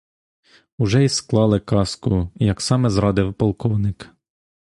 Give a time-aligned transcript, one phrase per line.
[0.77, 4.09] Уже й склали казку, як саме зрадив полковник.